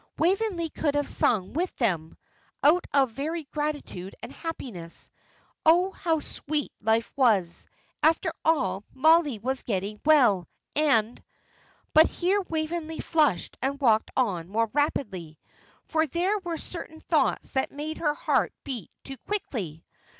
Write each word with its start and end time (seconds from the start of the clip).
Waveney 0.17 0.69
could 0.69 0.95
have 0.95 1.07
sung 1.07 1.53
with 1.53 1.75
them, 1.75 2.17
out 2.63 2.85
of 2.91 3.11
very 3.11 3.43
gratitude 3.43 4.15
and 4.23 4.31
happiness. 4.31 5.11
Oh, 5.63 5.91
how 5.91 6.19
sweet 6.19 6.71
life 6.81 7.13
was! 7.15 7.67
After 8.01 8.33
all, 8.43 8.83
Mollie 8.95 9.37
was 9.37 9.61
getting 9.61 10.01
well, 10.03 10.47
and 10.75 11.23
But 11.93 12.09
here 12.09 12.41
Waveney 12.49 12.99
flushed 12.99 13.59
and 13.61 13.79
walked 13.79 14.09
on 14.17 14.49
more 14.49 14.71
rapidly; 14.73 15.37
for 15.85 16.07
there 16.07 16.39
were 16.39 16.57
certain 16.57 17.01
thoughts 17.01 17.51
that 17.51 17.71
made 17.71 17.99
her 17.99 18.15
heart 18.15 18.51
beat 18.63 18.89
too 19.03 19.17
quickly. 19.17 19.85